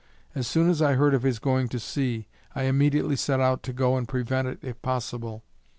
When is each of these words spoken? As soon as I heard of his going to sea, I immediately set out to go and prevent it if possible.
As 0.33 0.47
soon 0.47 0.67
as 0.67 0.81
I 0.81 0.93
heard 0.95 1.13
of 1.13 1.21
his 1.21 1.37
going 1.37 1.67
to 1.67 1.79
sea, 1.79 2.27
I 2.55 2.63
immediately 2.63 3.15
set 3.15 3.39
out 3.39 3.61
to 3.61 3.71
go 3.71 3.97
and 3.97 4.07
prevent 4.07 4.47
it 4.47 4.57
if 4.63 4.81
possible. 4.81 5.43